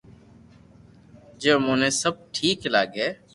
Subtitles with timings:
[1.39, 3.07] جي اموني سب ٺيڪ لاگي